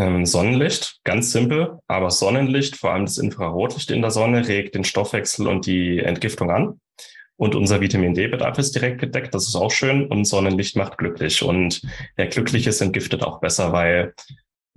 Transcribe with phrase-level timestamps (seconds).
[0.00, 4.84] Ähm, Sonnenlicht, ganz simpel, aber Sonnenlicht, vor allem das Infrarotlicht in der Sonne, regt den
[4.84, 6.80] Stoffwechsel und die Entgiftung an.
[7.36, 10.06] Und unser Vitamin D-Bedarf ist direkt gedeckt, das ist auch schön.
[10.06, 11.42] Und Sonnenlicht macht glücklich.
[11.42, 11.82] Und
[12.16, 14.14] wer glücklich ist, entgiftet auch besser, weil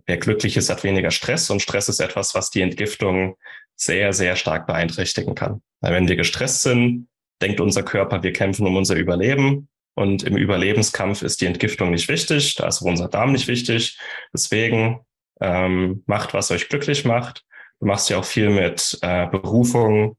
[0.08, 1.50] wer glücklich ist, hat weniger Stress.
[1.50, 3.38] Und Stress ist etwas, was die Entgiftung
[3.78, 5.62] sehr, sehr stark beeinträchtigen kann.
[5.80, 7.08] Weil wenn wir gestresst sind,
[7.42, 9.70] denkt unser Körper, wir kämpfen um unser Überleben.
[9.96, 13.98] Und im Überlebenskampf ist die Entgiftung nicht wichtig, da ist unser Darm nicht wichtig.
[14.34, 15.00] Deswegen
[15.44, 17.44] ähm, macht, was euch glücklich macht.
[17.80, 20.18] Du machst ja auch viel mit äh, Berufung,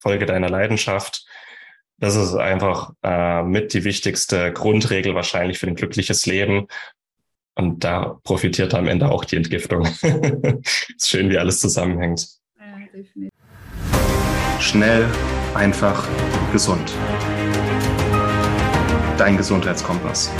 [0.00, 1.24] Folge deiner Leidenschaft.
[1.96, 6.68] Das ist einfach äh, mit die wichtigste Grundregel wahrscheinlich für ein glückliches Leben.
[7.56, 9.82] Und da profitiert am Ende auch die Entgiftung.
[10.96, 12.28] ist schön, wie alles zusammenhängt.
[12.56, 13.32] Ja, definitiv.
[14.60, 15.06] Schnell,
[15.54, 16.06] einfach,
[16.52, 16.92] gesund
[19.18, 20.30] dein Gesundheitskompass.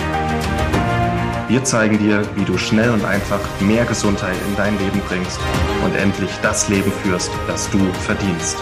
[1.48, 5.40] Wir zeigen dir, wie du schnell und einfach mehr Gesundheit in dein Leben bringst
[5.82, 8.58] und endlich das Leben führst, das du verdienst.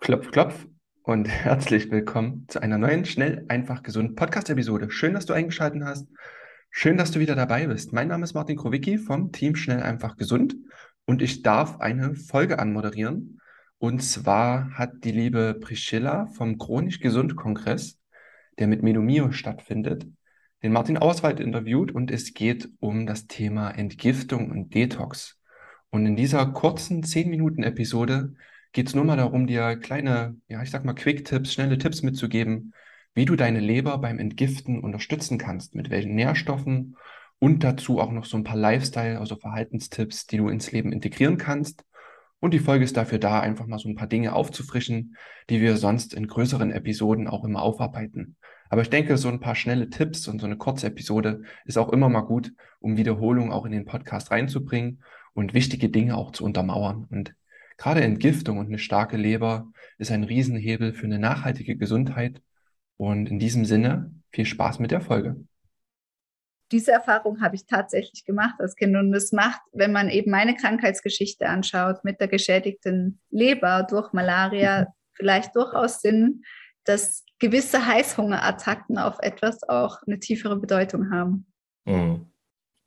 [0.00, 0.66] Klopf, klopf
[1.04, 4.90] und herzlich willkommen zu einer neuen, schnell, einfach, gesund Podcast-Episode.
[4.90, 6.08] Schön, dass du eingeschaltet hast.
[6.70, 7.94] Schön, dass du wieder dabei bist.
[7.94, 10.56] Mein Name ist Martin Krowicki vom Team Schnell, einfach, gesund
[11.06, 13.38] und ich darf eine Folge anmoderieren.
[13.82, 17.98] Und zwar hat die liebe Priscilla vom Chronisch Gesund Kongress,
[18.60, 20.06] der mit Menomio stattfindet,
[20.62, 25.40] den Martin Auswald interviewt und es geht um das Thema Entgiftung und Detox.
[25.90, 28.34] Und in dieser kurzen 10 Minuten Episode
[28.70, 32.74] geht es nur mal darum, dir kleine, ja, ich sag mal Quick-Tipps, schnelle Tipps mitzugeben,
[33.14, 36.96] wie du deine Leber beim Entgiften unterstützen kannst, mit welchen Nährstoffen
[37.40, 41.36] und dazu auch noch so ein paar Lifestyle, also Verhaltenstipps, die du ins Leben integrieren
[41.36, 41.84] kannst.
[42.42, 45.16] Und die Folge ist dafür da, einfach mal so ein paar Dinge aufzufrischen,
[45.48, 48.34] die wir sonst in größeren Episoden auch immer aufarbeiten.
[48.68, 51.90] Aber ich denke, so ein paar schnelle Tipps und so eine kurze Episode ist auch
[51.90, 55.04] immer mal gut, um Wiederholung auch in den Podcast reinzubringen
[55.34, 57.06] und wichtige Dinge auch zu untermauern.
[57.08, 57.32] Und
[57.76, 62.42] gerade Entgiftung und eine starke Leber ist ein Riesenhebel für eine nachhaltige Gesundheit.
[62.96, 65.36] Und in diesem Sinne, viel Spaß mit der Folge
[66.72, 68.96] diese Erfahrung habe ich tatsächlich gemacht als Kind.
[68.96, 74.88] Und es macht, wenn man eben meine Krankheitsgeschichte anschaut, mit der geschädigten Leber durch Malaria,
[75.14, 76.42] vielleicht durchaus Sinn,
[76.84, 81.46] dass gewisse Heißhungerattacken auf etwas auch eine tiefere Bedeutung haben.
[81.84, 82.32] Mhm.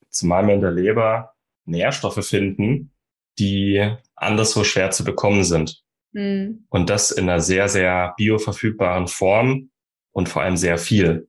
[0.10, 1.34] Zumal wir in der Leber
[1.66, 2.92] Nährstoffe finden,
[3.38, 5.84] die anderswo schwer zu bekommen sind.
[6.14, 6.66] Mhm.
[6.70, 9.70] Und das in einer sehr, sehr bioverfügbaren Form
[10.12, 11.28] und vor allem sehr viel.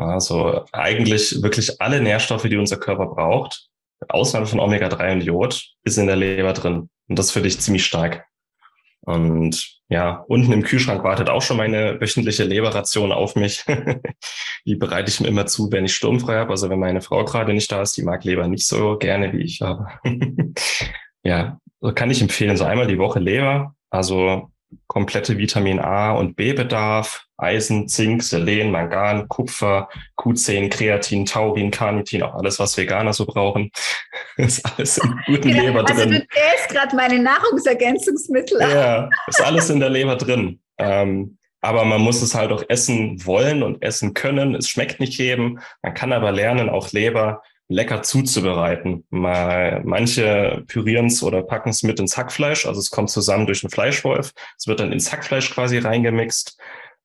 [0.00, 3.68] Also eigentlich wirklich alle Nährstoffe, die unser Körper braucht,
[4.08, 6.88] Ausnahme von Omega-3 und Jod, ist in der Leber drin.
[7.08, 8.24] Und das finde ich ziemlich stark.
[9.02, 13.64] Und ja, unten im Kühlschrank wartet auch schon meine wöchentliche Leberration auf mich.
[14.66, 16.50] die bereite ich mir immer zu, wenn ich sturmfrei habe.
[16.50, 19.42] Also wenn meine Frau gerade nicht da ist, die mag Leber nicht so gerne wie
[19.42, 19.86] ich habe.
[21.24, 21.58] ja,
[21.94, 23.74] kann ich empfehlen, so einmal die Woche Leber.
[23.90, 24.50] Also
[24.86, 29.88] komplette Vitamin A und B-Bedarf, Eisen, Zink, Selen, Mangan, Kupfer,
[30.18, 33.70] Q10, Kreatin, Taurin, Carnitin, auch alles, was Veganer so brauchen.
[34.36, 36.12] ist alles im guten genau, Leber also drin.
[36.12, 38.60] Also du zählst gerade meine Nahrungsergänzungsmittel.
[38.60, 40.60] Ja, ist alles in der Leber drin.
[40.78, 44.54] Ähm, aber man muss es halt auch essen wollen und essen können.
[44.54, 45.60] Es schmeckt nicht jedem.
[45.82, 49.06] Man kann aber lernen, auch Leber lecker zuzubereiten.
[49.10, 53.62] Mal, manche pürieren es oder packen es mit ins Hackfleisch, also es kommt zusammen durch
[53.62, 54.32] einen Fleischwolf.
[54.58, 56.58] Es wird dann ins Hackfleisch quasi reingemixt.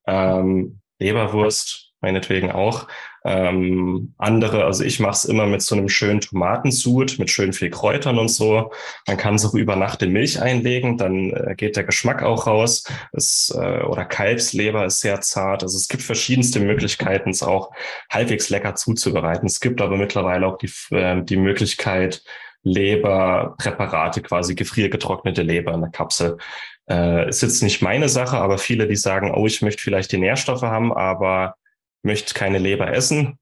[0.08, 2.88] Ähm, Leberwurst meinetwegen auch.
[3.28, 7.72] Ähm, andere, also ich mache es immer mit so einem schönen Tomatensud, mit schön viel
[7.72, 8.72] Kräutern und so.
[9.08, 12.46] Man kann es auch über Nacht in Milch einlegen, dann äh, geht der Geschmack auch
[12.46, 12.84] raus.
[13.14, 15.64] Es, äh, oder Kalbsleber ist sehr zart.
[15.64, 17.72] Also es gibt verschiedenste Möglichkeiten, es auch
[18.12, 19.48] halbwegs lecker zuzubereiten.
[19.48, 22.22] Es gibt aber mittlerweile auch die, äh, die Möglichkeit,
[22.62, 26.38] Leberpräparate, quasi gefriergetrocknete Leber in der Kapsel.
[26.88, 30.20] Äh, ist jetzt nicht meine Sache, aber viele, die sagen, oh, ich möchte vielleicht die
[30.20, 31.56] Nährstoffe haben, aber
[32.06, 33.40] möchte keine Leber essen,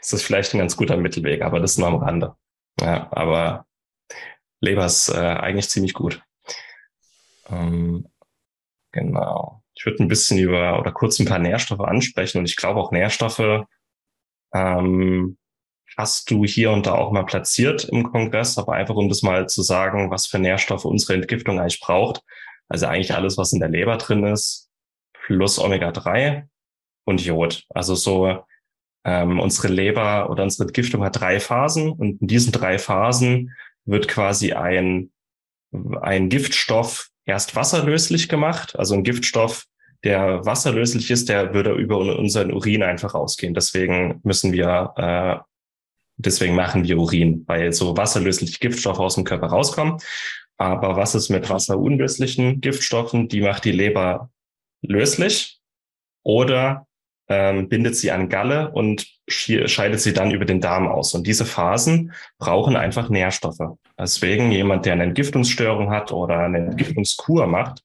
[0.00, 2.34] ist das vielleicht ein ganz guter Mittelweg, aber das nur am Rande.
[2.80, 3.66] Ja, aber
[4.60, 6.22] Leber ist äh, eigentlich ziemlich gut.
[7.48, 8.06] Ähm,
[8.92, 9.62] genau.
[9.74, 12.92] Ich würde ein bisschen über oder kurz ein paar Nährstoffe ansprechen und ich glaube auch
[12.92, 13.66] Nährstoffe
[14.54, 15.38] ähm,
[15.96, 19.48] hast du hier und da auch mal platziert im Kongress, aber einfach um das mal
[19.48, 22.22] zu sagen, was für Nährstoffe unsere Entgiftung eigentlich braucht.
[22.68, 24.70] Also eigentlich alles, was in der Leber drin ist,
[25.12, 26.48] plus Omega-3
[27.04, 27.64] und Jod.
[27.70, 28.44] Also so
[29.04, 33.52] ähm, unsere Leber oder unsere Entgiftung hat drei Phasen und in diesen drei Phasen
[33.84, 35.10] wird quasi ein,
[36.00, 39.66] ein Giftstoff erst wasserlöslich gemacht, also ein Giftstoff,
[40.04, 43.54] der wasserlöslich ist, der würde über unseren Urin einfach ausgehen.
[43.54, 45.38] Deswegen müssen wir, äh,
[46.16, 49.98] deswegen machen wir Urin, weil so wasserlösliche Giftstoffe aus dem Körper rauskommen.
[50.56, 53.28] Aber was ist mit wasserunlöslichen Giftstoffen?
[53.28, 54.30] Die macht die Leber
[54.82, 55.60] löslich
[56.24, 56.86] oder
[57.32, 61.14] ähm, bindet sie an Galle und scheidet sie dann über den Darm aus.
[61.14, 63.76] Und diese Phasen brauchen einfach Nährstoffe.
[63.98, 67.82] Deswegen jemand, der eine Entgiftungsstörung hat oder eine Entgiftungskur macht,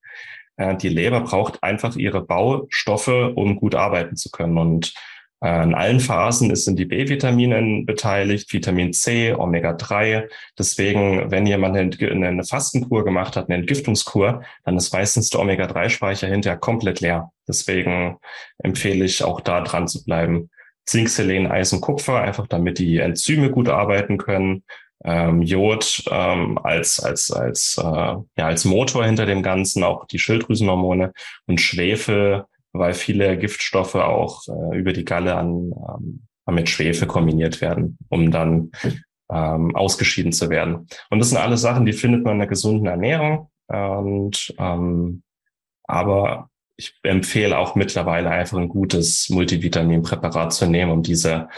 [0.58, 4.58] äh, die Leber braucht einfach ihre Baustoffe, um gut arbeiten zu können.
[4.58, 4.94] Und
[5.42, 10.28] äh, in allen Phasen sind die B-Vitamine beteiligt, Vitamin C, Omega-3.
[10.58, 16.58] Deswegen, wenn jemand eine Fastenkur gemacht hat, eine Entgiftungskur, dann ist meistens der Omega-3-Speicher hinterher
[16.58, 17.32] komplett leer.
[17.48, 18.18] Deswegen
[18.58, 20.50] empfehle ich auch da dran zu bleiben.
[20.86, 24.64] Zink, Selen, Eisen, Kupfer, einfach damit die Enzyme gut arbeiten können.
[25.04, 30.18] Ähm, Jod ähm, als als als äh, ja als Motor hinter dem Ganzen, auch die
[30.18, 31.14] Schilddrüsenhormone
[31.46, 32.46] und Schwefel
[32.80, 38.32] weil viele Giftstoffe auch äh, über die Galle an, ähm, mit Schwefel kombiniert werden, um
[38.32, 38.72] dann
[39.30, 40.88] ähm, ausgeschieden zu werden.
[41.10, 43.50] Und das sind alles Sachen, die findet man in einer gesunden Ernährung.
[43.68, 45.24] Und ähm,
[45.84, 51.50] aber ich empfehle auch mittlerweile einfach ein gutes Multivitaminpräparat zu nehmen, um diese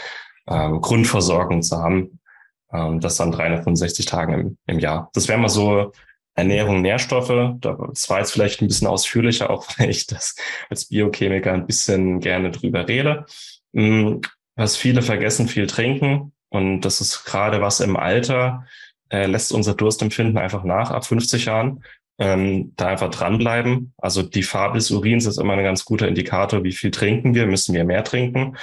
[0.48, 2.20] ähm, Grundversorgung zu haben.
[2.72, 5.10] Ähm, das dann 365 Tagen im, im Jahr.
[5.12, 5.92] Das wäre mal so
[6.34, 7.56] Ernährung, Nährstoffe.
[7.60, 10.36] Das war jetzt vielleicht ein bisschen ausführlicher, auch wenn ich das
[10.68, 13.26] als Biochemiker ein bisschen gerne drüber rede.
[13.74, 14.20] Hm,
[14.56, 16.32] was viele vergessen, viel trinken.
[16.48, 18.66] Und das ist gerade was im Alter,
[19.10, 21.84] äh, lässt unser Durstempfinden einfach nach, ab 50 Jahren.
[22.18, 23.94] Ähm, da einfach dranbleiben.
[23.96, 27.46] Also die Farbe des Urins ist immer ein ganz guter Indikator, wie viel trinken wir,
[27.46, 28.58] müssen wir mehr trinken.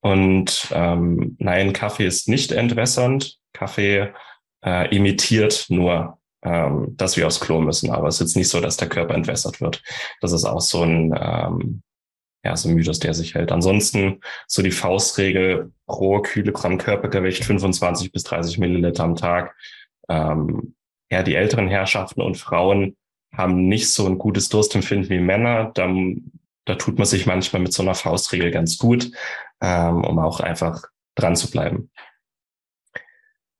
[0.00, 3.38] Und ähm, nein, Kaffee ist nicht entwässernd.
[3.52, 4.12] Kaffee
[4.64, 7.90] äh, imitiert nur ähm, dass wir aufs Klo müssen.
[7.90, 9.82] Aber es ist jetzt nicht so, dass der Körper entwässert wird.
[10.20, 11.82] Das ist auch so ein, ähm,
[12.44, 13.52] ja, so ein Mythos, der sich hält.
[13.52, 19.56] Ansonsten so die Faustregel pro Kilogramm Körpergewicht 25 bis 30 Milliliter am Tag.
[20.08, 20.74] Ähm,
[21.10, 22.96] ja, die älteren Herrschaften und Frauen
[23.34, 25.70] haben nicht so ein gutes Durstempfinden wie Männer.
[25.74, 25.88] Da,
[26.64, 29.10] da tut man sich manchmal mit so einer Faustregel ganz gut,
[29.60, 30.84] ähm, um auch einfach
[31.14, 31.90] dran zu bleiben.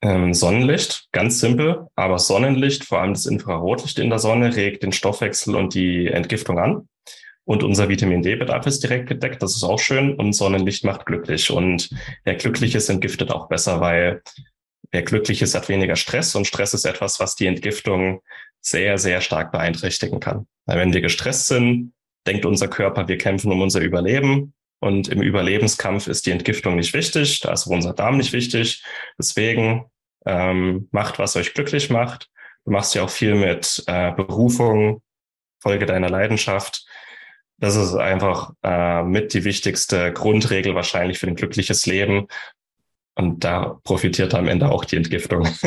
[0.04, 4.90] Ähm, Sonnenlicht, ganz simpel, aber Sonnenlicht, vor allem das Infrarotlicht in der Sonne, regt den
[4.90, 6.88] Stoffwechsel und die Entgiftung an.
[7.44, 10.14] Und unser Vitamin D-Bedarf ist direkt gedeckt, das ist auch schön.
[10.14, 11.50] Und Sonnenlicht macht glücklich.
[11.50, 11.90] Und
[12.24, 14.22] wer glücklich ist, entgiftet auch besser, weil
[14.90, 16.34] wer glücklich ist, hat weniger Stress.
[16.34, 18.22] Und Stress ist etwas, was die Entgiftung
[18.60, 20.46] sehr, sehr stark beeinträchtigen kann.
[20.66, 21.92] Weil wenn wir gestresst sind,
[22.26, 24.54] denkt unser Körper, wir kämpfen um unser Überleben.
[24.80, 28.82] Und im Überlebenskampf ist die Entgiftung nicht wichtig, da ist unser Darm nicht wichtig.
[29.16, 29.84] Deswegen
[30.26, 32.28] ähm, macht, was euch glücklich macht.
[32.64, 35.02] Du machst ja auch viel mit äh, Berufung,
[35.60, 36.86] Folge deiner Leidenschaft.
[37.58, 42.26] Das ist einfach äh, mit die wichtigste Grundregel wahrscheinlich für ein glückliches Leben.
[43.14, 45.46] Und da profitiert am Ende auch die Entgiftung.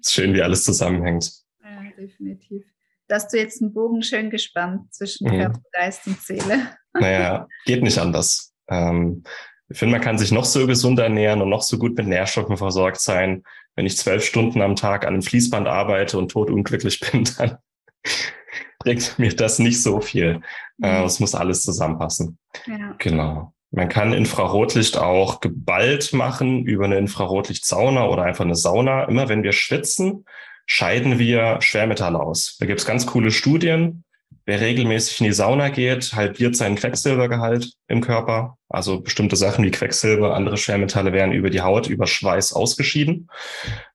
[0.00, 1.30] ist schön, wie alles zusammenhängt.
[1.62, 2.64] Ja, definitiv.
[3.08, 5.40] Da hast du jetzt einen Bogen schön gespannt zwischen mhm.
[5.40, 6.76] Körper, Geist und Seele.
[6.94, 8.52] naja, geht nicht anders.
[8.68, 9.22] Ähm,
[9.68, 12.56] ich finde, man kann sich noch so gesund ernähren und noch so gut mit Nährstoffen
[12.56, 13.42] versorgt sein.
[13.74, 17.58] Wenn ich zwölf Stunden am Tag an einem Fließband arbeite und totunglücklich bin, dann
[18.78, 20.40] bringt mir das nicht so viel.
[20.82, 21.06] Äh, mhm.
[21.06, 22.38] Es muss alles zusammenpassen.
[22.66, 22.94] Ja.
[22.98, 23.52] Genau.
[23.72, 29.04] Man kann Infrarotlicht auch geballt machen über eine Infrarotlichtsauna oder einfach eine Sauna.
[29.04, 30.24] Immer wenn wir schwitzen,
[30.66, 32.56] scheiden wir Schwermetalle aus.
[32.58, 34.04] Da gibt es ganz coole Studien.
[34.46, 38.56] Wer regelmäßig in die Sauna geht, halbiert seinen Quecksilbergehalt im Körper.
[38.68, 43.28] Also bestimmte Sachen wie Quecksilber, andere Schwermetalle werden über die Haut, über Schweiß ausgeschieden.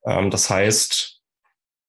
[0.04, 1.20] Ähm, das heißt,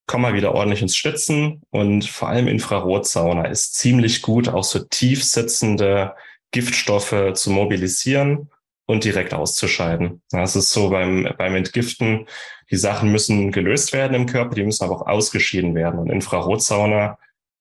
[0.08, 4.80] komm mal wieder ordentlich ins Schwitzen und vor allem Infrarotsauna ist ziemlich gut, auch so
[4.80, 6.16] tief sitzende
[6.52, 8.50] Giftstoffe zu mobilisieren
[8.86, 10.22] und direkt auszuscheiden.
[10.30, 12.28] Das ist so beim, beim Entgiften.
[12.72, 16.00] Die Sachen müssen gelöst werden im Körper, die müssen aber auch ausgeschieden werden.
[16.00, 17.18] Und Infrarotsauna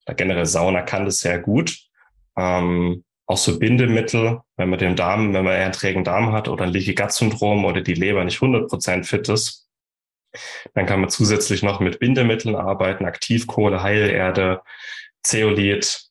[0.07, 1.77] generell Sauna kann das sehr gut.
[2.37, 6.49] Ähm, auch so Bindemittel, wenn man den Darm, wenn man eher einen trägen Darm hat
[6.49, 9.69] oder ein Leaky Gut Syndrom oder die Leber nicht 100% fit ist,
[10.75, 14.63] dann kann man zusätzlich noch mit Bindemitteln arbeiten, Aktivkohle, Heilerde,
[15.23, 16.05] Zeolit,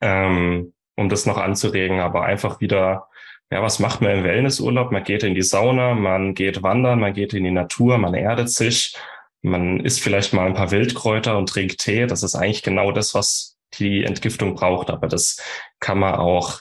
[0.00, 3.08] ähm, um das noch anzuregen, aber einfach wieder,
[3.50, 4.92] ja, was macht man im Wellnessurlaub?
[4.92, 8.50] Man geht in die Sauna, man geht wandern, man geht in die Natur, man erdet
[8.50, 8.94] sich,
[9.42, 12.06] man isst vielleicht mal ein paar Wildkräuter und trinkt Tee.
[12.06, 14.90] Das ist eigentlich genau das, was die Entgiftung braucht.
[14.90, 15.42] Aber das
[15.78, 16.60] kann man auch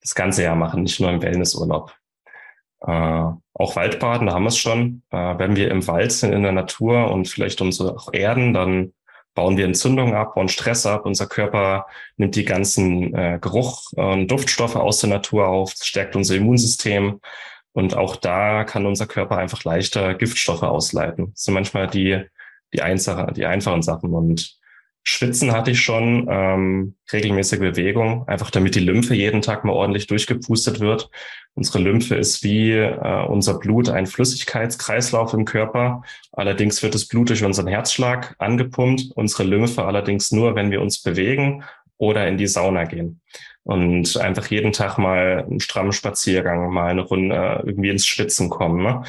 [0.00, 1.94] das ganze Jahr machen, nicht nur im Wellnessurlaub.
[2.80, 3.22] Äh,
[3.54, 5.02] auch Waldbaden, da haben wir es schon.
[5.10, 8.92] Äh, wenn wir im Wald sind, in der Natur und vielleicht uns auch erden, dann
[9.34, 11.06] bauen wir Entzündungen ab, bauen Stress ab.
[11.06, 16.34] Unser Körper nimmt die ganzen äh, Geruch- und Duftstoffe aus der Natur auf, stärkt unser
[16.36, 17.20] Immunsystem.
[17.76, 21.32] Und auch da kann unser Körper einfach leichter Giftstoffe ausleiten.
[21.32, 22.24] Das sind manchmal die,
[22.72, 24.14] die, einfache, die einfachen Sachen.
[24.14, 24.56] Und
[25.02, 30.06] Schwitzen hatte ich schon, ähm, regelmäßige Bewegung, einfach damit die Lymphe jeden Tag mal ordentlich
[30.06, 31.10] durchgepustet wird.
[31.52, 36.00] Unsere Lymphe ist wie äh, unser Blut ein Flüssigkeitskreislauf im Körper.
[36.32, 41.02] Allerdings wird das Blut durch unseren Herzschlag angepumpt, unsere Lymphe allerdings nur, wenn wir uns
[41.02, 41.62] bewegen
[41.98, 43.20] oder in die Sauna gehen.
[43.66, 48.48] Und einfach jeden Tag mal einen strammen Spaziergang, mal eine Runde äh, irgendwie ins Schwitzen
[48.48, 48.82] kommen.
[48.82, 49.02] Ne?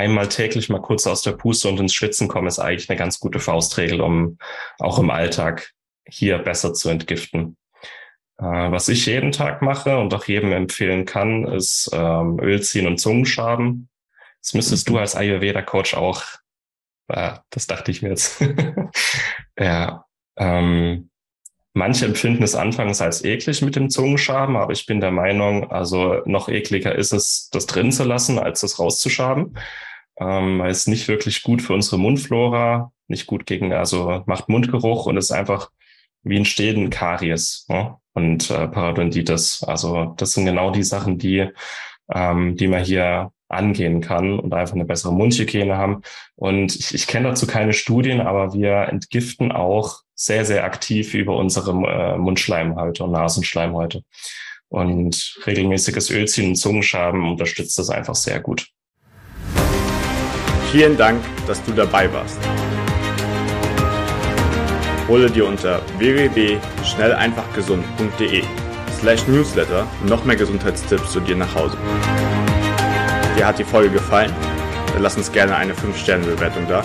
[0.00, 3.20] einmal täglich mal kurz aus der Puste und ins Schwitzen kommen, ist eigentlich eine ganz
[3.20, 4.38] gute Faustregel, um
[4.78, 5.72] auch im Alltag
[6.06, 7.56] hier besser zu entgiften.
[8.38, 12.86] Äh, was ich jeden Tag mache und auch jedem empfehlen kann, ist ähm, Öl ziehen
[12.86, 13.88] und Zungenschaben.
[14.42, 16.24] Das müsstest du als Ayurveda-Coach auch,
[17.08, 18.42] äh, das dachte ich mir jetzt.
[19.58, 20.06] ja,
[20.38, 21.09] ähm,
[21.72, 26.20] Manche empfinden es anfangs als eklig mit dem Zungenschaben, aber ich bin der Meinung, also
[26.24, 29.54] noch ekliger ist es, das drin zu lassen, als das rauszuschaben
[30.20, 35.06] ähm, weil es nicht wirklich gut für unsere Mundflora, nicht gut gegen, also macht Mundgeruch
[35.06, 35.70] und ist einfach
[36.22, 37.96] wie ein Stehen Karies ne?
[38.12, 39.64] und äh, Parodontitis.
[39.64, 41.48] Also das sind genau die Sachen, die,
[42.12, 46.02] ähm, die man hier angehen kann und einfach eine bessere Mundhygiene haben.
[46.36, 51.36] Und ich, ich kenne dazu keine Studien, aber wir entgiften auch sehr, sehr aktiv über
[51.36, 54.02] unsere äh, Mundschleimhäute und Nasenschleimhäute.
[54.68, 58.68] Und regelmäßiges Ölziehen und Zungenschaben unterstützt das einfach sehr gut.
[60.70, 62.38] Vielen Dank, dass du dabei warst.
[65.08, 68.42] Hole dir unter www.schnelleinfachgesund.de
[69.00, 71.78] slash newsletter noch mehr Gesundheitstipps zu dir nach Hause.
[73.36, 74.34] Dir hat die Folge gefallen?
[74.92, 76.84] Dann lass uns gerne eine 5-Sterne-Bewertung da,